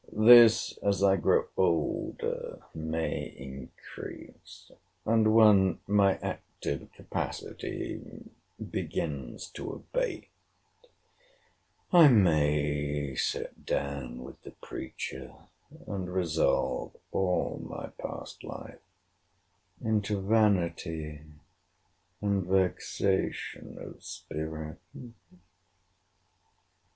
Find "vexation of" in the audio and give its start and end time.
22.43-24.03